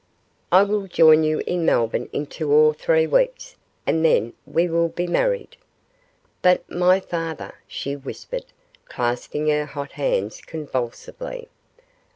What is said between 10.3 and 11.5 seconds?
convulsively.